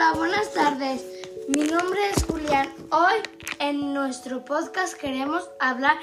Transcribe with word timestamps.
Hola, 0.00 0.14
buenas 0.14 0.54
tardes. 0.54 1.04
Mi 1.46 1.60
nombre 1.60 2.00
es 2.16 2.24
Julián. 2.24 2.70
Hoy 2.90 3.20
en 3.58 3.92
nuestro 3.92 4.42
podcast 4.46 4.94
queremos 4.94 5.50
hablar 5.60 5.98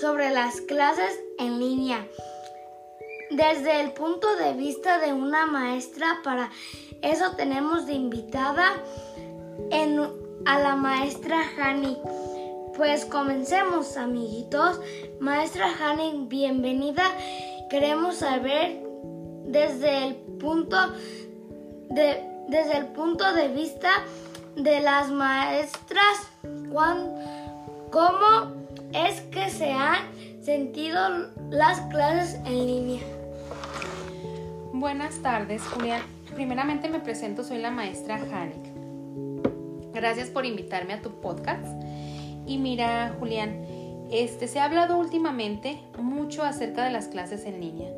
sobre 0.00 0.30
las 0.30 0.60
clases 0.60 1.18
en 1.40 1.58
línea. 1.58 2.06
Desde 3.32 3.80
el 3.80 3.94
punto 3.94 4.36
de 4.36 4.52
vista 4.52 5.00
de 5.00 5.12
una 5.12 5.46
maestra, 5.46 6.20
para 6.22 6.52
eso 7.02 7.32
tenemos 7.32 7.86
de 7.86 7.94
invitada 7.94 8.74
a 10.46 10.58
la 10.60 10.76
maestra 10.76 11.42
Hani. 11.58 11.98
Pues 12.76 13.04
comencemos, 13.06 13.96
amiguitos. 13.96 14.78
Maestra 15.18 15.68
Hani, 15.80 16.26
bienvenida. 16.28 17.10
Queremos 17.70 18.18
saber 18.18 18.84
desde 19.48 20.06
el 20.06 20.14
punto 20.38 20.76
de 21.90 22.31
desde 22.48 22.76
el 22.76 22.86
punto 22.86 23.32
de 23.32 23.48
vista 23.48 23.90
de 24.56 24.80
las 24.80 25.10
maestras, 25.10 26.28
¿cómo 27.90 28.52
es 28.92 29.20
que 29.22 29.50
se 29.50 29.72
han 29.72 29.98
sentido 30.42 31.30
las 31.50 31.80
clases 31.82 32.34
en 32.44 32.66
línea? 32.66 33.02
Buenas 34.72 35.20
tardes, 35.22 35.62
Julián. 35.62 36.02
Primeramente 36.34 36.88
me 36.88 37.00
presento, 37.00 37.44
soy 37.44 37.58
la 37.58 37.70
maestra 37.70 38.16
Hanik. 38.16 38.72
Gracias 39.92 40.30
por 40.30 40.46
invitarme 40.46 40.94
a 40.94 41.02
tu 41.02 41.10
podcast. 41.20 41.66
Y 42.46 42.58
mira, 42.58 43.14
Julián, 43.18 43.64
este 44.10 44.48
se 44.48 44.60
ha 44.60 44.64
hablado 44.64 44.98
últimamente 44.98 45.80
mucho 45.98 46.42
acerca 46.42 46.84
de 46.84 46.90
las 46.90 47.08
clases 47.08 47.44
en 47.44 47.60
línea. 47.60 47.90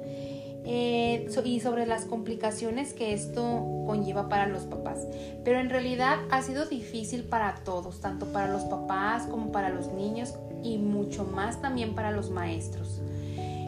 Eh, 0.66 1.28
y 1.44 1.60
sobre 1.60 1.84
las 1.84 2.06
complicaciones 2.06 2.94
que 2.94 3.12
esto 3.12 3.42
conlleva 3.86 4.30
para 4.30 4.46
los 4.46 4.62
papás. 4.62 5.06
Pero 5.44 5.60
en 5.60 5.68
realidad 5.68 6.18
ha 6.30 6.42
sido 6.42 6.64
difícil 6.66 7.24
para 7.24 7.56
todos, 7.64 8.00
tanto 8.00 8.26
para 8.32 8.48
los 8.48 8.62
papás 8.62 9.26
como 9.26 9.52
para 9.52 9.68
los 9.68 9.92
niños 9.92 10.34
y 10.62 10.78
mucho 10.78 11.24
más 11.24 11.60
también 11.60 11.94
para 11.94 12.12
los 12.12 12.30
maestros. 12.30 13.02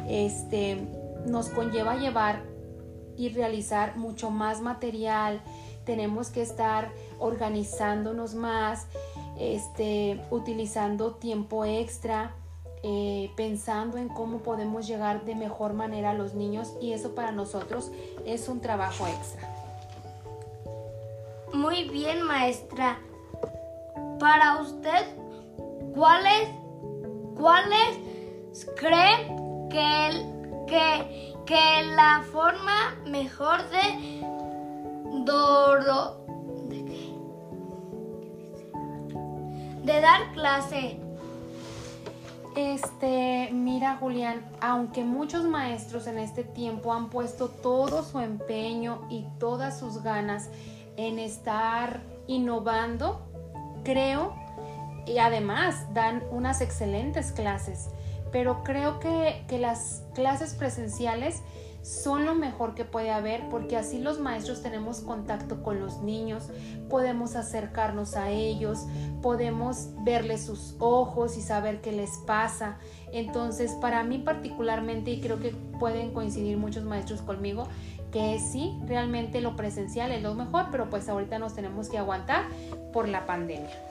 Este 0.08 0.78
nos 1.26 1.50
conlleva 1.50 1.96
llevar 1.96 2.42
y 3.16 3.28
realizar 3.30 3.96
mucho 3.96 4.30
más 4.30 4.60
material, 4.60 5.42
tenemos 5.84 6.30
que 6.30 6.42
estar 6.42 6.90
organizándonos 7.18 8.34
más, 8.34 8.86
este, 9.38 10.20
utilizando 10.30 11.14
tiempo 11.14 11.64
extra 11.64 12.34
eh, 12.88 13.32
pensando 13.34 13.98
en 13.98 14.08
cómo 14.08 14.38
podemos 14.38 14.86
llegar 14.86 15.24
de 15.24 15.34
mejor 15.34 15.72
manera 15.74 16.10
a 16.10 16.14
los 16.14 16.34
niños 16.34 16.72
y 16.80 16.92
eso 16.92 17.16
para 17.16 17.32
nosotros 17.32 17.90
es 18.24 18.48
un 18.48 18.60
trabajo 18.60 19.08
extra. 19.08 19.42
Muy 21.52 21.88
bien, 21.88 22.22
maestra. 22.22 23.00
Para 24.20 24.60
usted, 24.60 25.04
¿cuáles, 25.96 26.48
cuáles 27.36 27.98
cree 28.76 29.34
que, 29.68 30.64
que, 30.68 31.34
que 31.44 31.82
la 31.96 32.22
forma 32.30 32.94
mejor 33.04 33.68
de 33.68 34.20
Doro, 35.24 36.24
¿de, 36.68 36.84
de 39.82 40.00
dar 40.00 40.32
clase? 40.34 41.00
Este, 42.56 43.50
mira 43.52 43.98
Julián, 44.00 44.42
aunque 44.62 45.04
muchos 45.04 45.44
maestros 45.44 46.06
en 46.06 46.18
este 46.18 46.42
tiempo 46.42 46.94
han 46.94 47.10
puesto 47.10 47.48
todo 47.48 48.02
su 48.02 48.18
empeño 48.18 49.06
y 49.10 49.26
todas 49.38 49.78
sus 49.78 50.02
ganas 50.02 50.48
en 50.96 51.18
estar 51.18 52.00
innovando, 52.26 53.20
creo, 53.84 54.34
y 55.04 55.18
además 55.18 55.92
dan 55.92 56.24
unas 56.30 56.62
excelentes 56.62 57.30
clases, 57.30 57.90
pero 58.36 58.62
creo 58.62 59.00
que, 59.00 59.46
que 59.48 59.58
las 59.58 60.02
clases 60.14 60.52
presenciales 60.52 61.40
son 61.80 62.26
lo 62.26 62.34
mejor 62.34 62.74
que 62.74 62.84
puede 62.84 63.10
haber 63.10 63.48
porque 63.48 63.78
así 63.78 63.98
los 63.98 64.20
maestros 64.20 64.62
tenemos 64.62 65.00
contacto 65.00 65.62
con 65.62 65.80
los 65.80 66.02
niños, 66.02 66.50
podemos 66.90 67.34
acercarnos 67.34 68.14
a 68.14 68.28
ellos, 68.28 68.80
podemos 69.22 69.88
verles 70.04 70.44
sus 70.44 70.76
ojos 70.80 71.38
y 71.38 71.40
saber 71.40 71.80
qué 71.80 71.92
les 71.92 72.18
pasa. 72.26 72.76
Entonces, 73.10 73.72
para 73.80 74.04
mí 74.04 74.18
particularmente, 74.18 75.12
y 75.12 75.22
creo 75.22 75.40
que 75.40 75.52
pueden 75.80 76.12
coincidir 76.12 76.58
muchos 76.58 76.84
maestros 76.84 77.22
conmigo, 77.22 77.66
que 78.12 78.38
sí, 78.38 78.78
realmente 78.84 79.40
lo 79.40 79.56
presencial 79.56 80.12
es 80.12 80.22
lo 80.22 80.34
mejor, 80.34 80.66
pero 80.70 80.90
pues 80.90 81.08
ahorita 81.08 81.38
nos 81.38 81.54
tenemos 81.54 81.88
que 81.88 81.96
aguantar 81.96 82.44
por 82.92 83.08
la 83.08 83.24
pandemia. 83.24 83.82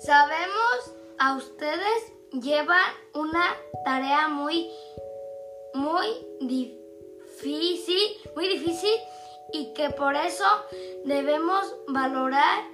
Sabemos, 0.00 0.96
a 1.20 1.36
ustedes 1.36 2.12
llevan 2.32 2.92
una 3.14 3.56
tarea 3.84 4.28
muy, 4.28 4.70
muy 5.74 6.06
difícil 6.40 6.82
muy 8.34 8.48
difícil 8.48 8.94
y 9.52 9.72
que 9.74 9.90
por 9.90 10.14
eso 10.14 10.44
debemos 11.04 11.74
valorar 11.88 12.64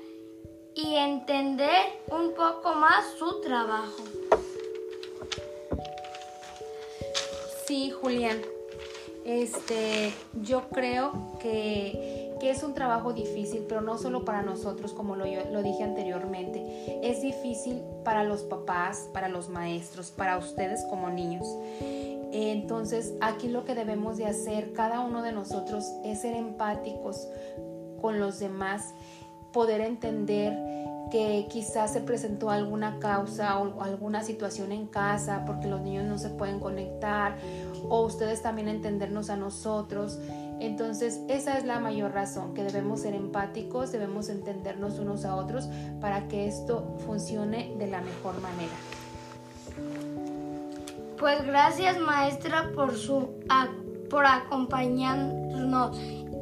y 0.74 0.94
entender 0.94 2.00
un 2.10 2.34
poco 2.34 2.74
más 2.74 3.04
su 3.18 3.40
trabajo. 3.40 4.04
Sí, 7.66 7.90
Julián. 7.90 8.40
Este, 9.24 10.12
yo 10.34 10.68
creo 10.68 11.38
que, 11.42 12.17
que, 12.38 12.50
es 12.50 12.62
un 12.62 12.74
trabajo 12.74 13.12
difícil, 13.12 13.64
pero 13.68 13.80
no 13.80 13.98
solo 13.98 14.24
para 14.24 14.42
nosotros, 14.42 14.92
como 14.92 15.16
lo, 15.16 15.24
dije 15.24 15.84
anteriormente. 15.84 17.00
Es 17.02 17.22
difícil 17.22 17.82
para 18.04 18.24
los 18.24 18.42
papás, 18.42 19.08
para 19.12 19.28
los 19.28 19.48
maestros, 19.48 20.10
para 20.10 20.38
ustedes 20.38 20.84
como 20.88 21.10
niños. 21.10 21.46
Entonces 22.30 23.14
aquí 23.20 23.48
lo 23.48 23.64
que 23.64 23.74
debemos 23.74 24.18
de 24.18 24.26
hacer 24.26 24.72
cada 24.72 25.00
uno 25.00 25.22
de 25.22 25.32
nosotros 25.32 25.84
es 26.04 26.20
ser 26.20 26.34
empáticos 26.34 27.26
con 28.00 28.20
los 28.20 28.38
demás, 28.38 28.94
poder 29.52 29.80
entender 29.80 30.52
que 31.10 31.46
quizás 31.48 31.92
se 31.92 32.00
presentó 32.00 32.50
alguna 32.50 32.98
causa 32.98 33.58
o 33.58 33.82
alguna 33.82 34.22
situación 34.22 34.72
en 34.72 34.86
casa 34.86 35.44
porque 35.46 35.66
los 35.66 35.80
niños 35.80 36.04
no 36.04 36.18
se 36.18 36.30
pueden 36.30 36.60
conectar 36.60 37.36
o 37.88 38.02
ustedes 38.02 38.42
también 38.42 38.68
entendernos 38.68 39.30
a 39.30 39.36
nosotros. 39.36 40.18
Entonces 40.60 41.20
esa 41.28 41.56
es 41.58 41.64
la 41.64 41.78
mayor 41.78 42.12
razón, 42.12 42.54
que 42.54 42.64
debemos 42.64 43.00
ser 43.00 43.14
empáticos, 43.14 43.92
debemos 43.92 44.28
entendernos 44.28 44.98
unos 44.98 45.24
a 45.24 45.36
otros 45.36 45.68
para 46.00 46.28
que 46.28 46.46
esto 46.46 46.96
funcione 47.06 47.74
de 47.78 47.86
la 47.86 48.00
mejor 48.00 48.40
manera. 48.40 48.74
Pues 51.18 51.44
gracias 51.44 51.98
maestra 51.98 52.70
por 52.74 52.94
su 52.94 53.30
por 54.08 54.24
acompañarnos 54.24 55.98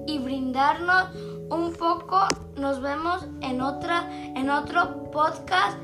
y 0.07 0.19
brindarnos 0.19 1.15
un 1.51 1.73
poco. 1.73 2.21
Nos 2.57 2.81
vemos 2.81 3.27
en 3.41 3.61
otra 3.61 4.09
en 4.35 4.51
otro 4.51 5.11
podcast. 5.11 5.79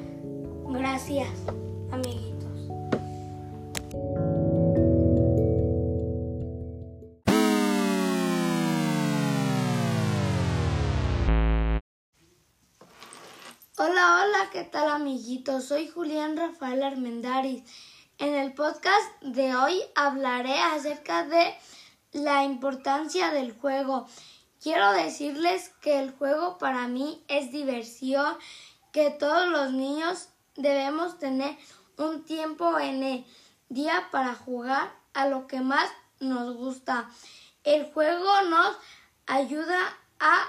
Gracias, 0.69 1.29
amiguitos. 1.91 2.32
Hola, 13.85 14.23
hola, 14.23 14.49
¿qué 14.53 14.63
tal 14.63 14.89
amiguitos? 14.89 15.65
Soy 15.65 15.89
Julián 15.89 16.37
Rafael 16.37 16.85
Armendáriz 16.85 17.65
en 18.19 18.33
el 18.33 18.55
podcast 18.55 19.21
de 19.23 19.57
hoy 19.57 19.83
hablaré 19.97 20.57
acerca 20.57 21.25
de 21.25 21.53
la 22.13 22.45
importancia 22.45 23.33
del 23.33 23.51
juego. 23.53 24.07
Quiero 24.63 24.93
decirles 24.93 25.73
que 25.81 25.99
el 25.99 26.13
juego 26.13 26.59
para 26.59 26.87
mí 26.87 27.25
es 27.27 27.51
diversión, 27.51 28.39
que 28.93 29.11
todos 29.11 29.49
los 29.49 29.73
niños 29.73 30.29
debemos 30.55 31.19
tener 31.19 31.59
un 31.97 32.25
tiempo 32.25 32.79
en 32.79 33.03
el 33.03 33.27
día 33.69 34.11
para 34.13 34.37
jugar 34.37 34.93
a 35.13 35.27
lo 35.27 35.49
que 35.49 35.61
más 35.61 35.91
nos 36.21 36.55
gusta. 36.55 37.11
El 37.65 37.93
juego 37.93 38.43
nos 38.43 38.77
ayuda 39.27 39.99
a, 40.21 40.47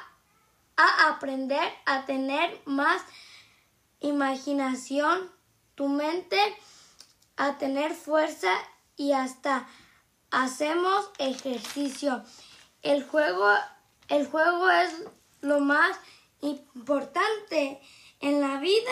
a 0.77 1.09
aprender 1.09 1.67
a 1.85 2.05
tener 2.05 2.61
más 2.65 3.01
imaginación. 4.03 5.31
Tu 5.75 5.87
mente 5.87 6.37
a 7.35 7.57
tener 7.57 7.95
fuerza 7.95 8.53
y 8.95 9.13
hasta 9.13 9.67
hacemos 10.29 11.09
ejercicio. 11.17 12.23
El 12.83 13.03
juego, 13.03 13.49
el 14.09 14.27
juego 14.27 14.69
es 14.69 14.91
lo 15.41 15.59
más 15.59 15.97
importante 16.41 17.81
en 18.19 18.39
la 18.39 18.59
vida 18.59 18.91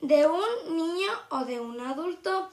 de 0.00 0.26
un 0.26 0.76
niño 0.76 1.12
o 1.30 1.44
de 1.44 1.60
un 1.60 1.80
adulto. 1.80 2.50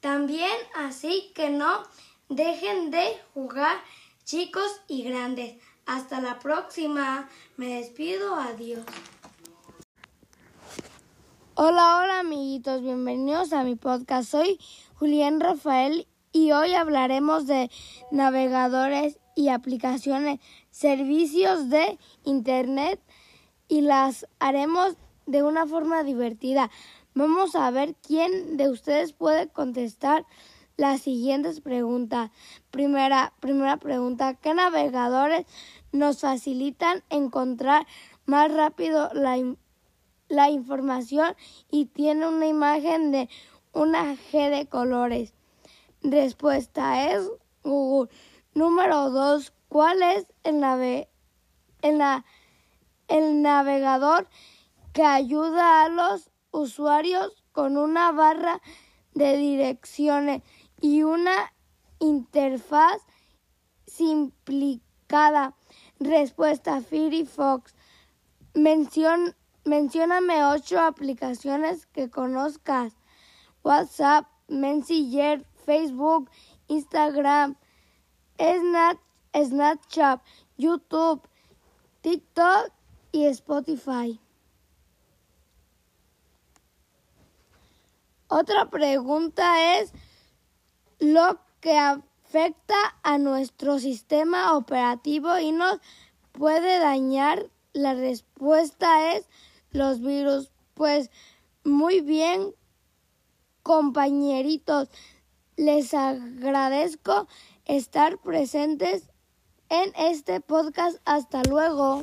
También 0.00 0.52
así 0.74 1.32
que 1.34 1.48
no 1.48 1.82
dejen 2.28 2.90
de 2.90 3.18
jugar 3.32 3.80
chicos 4.24 4.80
y 4.88 5.04
grandes. 5.04 5.56
Hasta 5.86 6.20
la 6.20 6.38
próxima. 6.38 7.28
Me 7.56 7.76
despido. 7.76 8.34
Adiós. 8.36 8.84
Hola, 11.62 11.98
hola 11.98 12.20
amiguitos, 12.20 12.80
bienvenidos 12.80 13.52
a 13.52 13.64
mi 13.64 13.76
podcast. 13.76 14.30
Soy 14.30 14.58
Julián 14.94 15.40
Rafael 15.40 16.08
y 16.32 16.52
hoy 16.52 16.72
hablaremos 16.72 17.46
de 17.46 17.70
navegadores 18.10 19.18
y 19.36 19.50
aplicaciones, 19.50 20.40
servicios 20.70 21.68
de 21.68 21.98
Internet 22.24 22.98
y 23.68 23.82
las 23.82 24.26
haremos 24.38 24.96
de 25.26 25.42
una 25.42 25.66
forma 25.66 26.02
divertida. 26.02 26.70
Vamos 27.12 27.54
a 27.54 27.70
ver 27.70 27.94
quién 27.96 28.56
de 28.56 28.70
ustedes 28.70 29.12
puede 29.12 29.46
contestar 29.48 30.24
las 30.78 31.02
siguientes 31.02 31.60
preguntas. 31.60 32.30
Primera, 32.70 33.34
primera 33.38 33.76
pregunta, 33.76 34.32
¿qué 34.32 34.54
navegadores 34.54 35.44
nos 35.92 36.20
facilitan 36.20 37.02
encontrar 37.10 37.86
más 38.24 38.50
rápido 38.50 39.10
la, 39.12 39.36
la 40.30 40.48
información 40.48 41.36
y 41.70 41.84
tiene 41.86 42.26
una 42.26 42.46
imagen 42.46 43.12
de 43.12 43.28
una 43.72 44.14
G 44.14 44.48
de 44.48 44.66
colores? 44.66 45.34
Respuesta 46.02 47.12
es 47.12 47.30
Google. 47.62 48.10
Número 48.54 49.10
dos, 49.10 49.52
¿cuál 49.68 50.02
es 50.02 50.26
el, 50.42 50.64
el 53.08 53.42
navegador 53.42 54.28
que 54.94 55.04
ayuda 55.04 55.84
a 55.84 55.88
los 55.90 56.30
usuarios 56.50 57.44
con 57.52 57.76
una 57.76 58.12
barra 58.12 58.60
de 59.14 59.36
direcciones 59.36 60.42
y 60.80 61.02
una 61.02 61.52
interfaz 61.98 63.02
simplificada. 63.86 65.54
Respuesta 65.98 66.80
Firefox. 66.80 67.74
Mencion, 68.54 69.36
mencióname 69.64 70.44
ocho 70.44 70.80
aplicaciones 70.80 71.86
que 71.86 72.10
conozcas. 72.10 72.94
WhatsApp, 73.62 74.26
Messenger, 74.48 75.44
Facebook, 75.64 76.30
Instagram, 76.68 77.56
Snapchat, 79.34 80.20
YouTube, 80.56 81.22
TikTok 82.00 82.72
y 83.12 83.26
Spotify. 83.26 84.20
Otra 88.28 88.70
pregunta 88.70 89.78
es 89.78 89.92
lo 91.00 91.40
que 91.60 91.76
afecta 91.76 92.76
a 93.02 93.18
nuestro 93.18 93.78
sistema 93.80 94.56
operativo 94.56 95.38
y 95.38 95.52
nos 95.52 95.80
puede 96.32 96.78
dañar. 96.78 97.50
La 97.72 97.94
respuesta 97.94 99.14
es 99.14 99.28
los 99.72 100.00
virus. 100.00 100.52
Pues 100.74 101.10
muy 101.64 102.00
bien, 102.00 102.54
compañeritos, 103.62 104.88
les 105.56 105.92
agradezco 105.94 107.28
estar 107.64 108.18
presentes 108.18 109.10
en 109.68 109.92
este 109.96 110.40
podcast. 110.40 110.98
Hasta 111.04 111.42
luego. 111.42 112.02